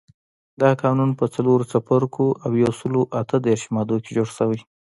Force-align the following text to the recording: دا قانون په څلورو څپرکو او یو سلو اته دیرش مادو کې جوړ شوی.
دا 0.61 0.69
قانون 0.83 1.09
په 1.19 1.25
څلورو 1.33 1.69
څپرکو 1.71 2.25
او 2.43 2.51
یو 2.63 2.71
سلو 2.79 3.01
اته 3.19 3.37
دیرش 3.45 3.63
مادو 3.73 3.97
کې 4.03 4.11
جوړ 4.17 4.29
شوی. 4.37 4.59